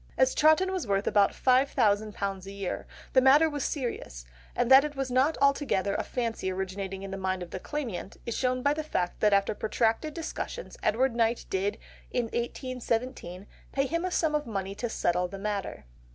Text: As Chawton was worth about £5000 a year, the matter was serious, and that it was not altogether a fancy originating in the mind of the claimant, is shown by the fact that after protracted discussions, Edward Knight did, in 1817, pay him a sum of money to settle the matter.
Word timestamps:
As 0.17 0.33
Chawton 0.33 0.71
was 0.71 0.87
worth 0.87 1.05
about 1.05 1.29
£5000 1.31 2.45
a 2.47 2.51
year, 2.51 2.87
the 3.13 3.21
matter 3.21 3.47
was 3.47 3.63
serious, 3.63 4.25
and 4.55 4.71
that 4.71 4.83
it 4.83 4.95
was 4.95 5.11
not 5.11 5.37
altogether 5.39 5.93
a 5.93 6.01
fancy 6.01 6.51
originating 6.51 7.03
in 7.03 7.11
the 7.11 7.17
mind 7.19 7.43
of 7.43 7.51
the 7.51 7.59
claimant, 7.59 8.17
is 8.25 8.35
shown 8.35 8.63
by 8.63 8.73
the 8.73 8.81
fact 8.81 9.19
that 9.19 9.31
after 9.31 9.53
protracted 9.53 10.15
discussions, 10.15 10.75
Edward 10.81 11.13
Knight 11.15 11.45
did, 11.51 11.77
in 12.09 12.23
1817, 12.23 13.45
pay 13.71 13.85
him 13.85 14.03
a 14.03 14.09
sum 14.09 14.33
of 14.33 14.47
money 14.47 14.73
to 14.73 14.89
settle 14.89 15.27
the 15.27 15.37
matter. 15.37 15.85